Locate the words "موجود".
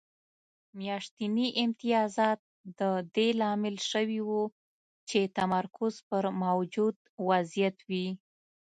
6.43-6.95